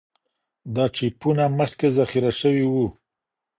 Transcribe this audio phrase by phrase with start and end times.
[0.75, 2.85] دا چېپونه مخکې ذخیره شوي وو.